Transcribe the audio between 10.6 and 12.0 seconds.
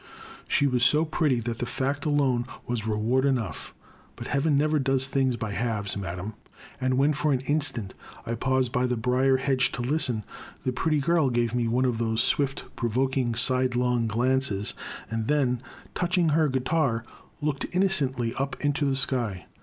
the pretty girl gave me one 272 The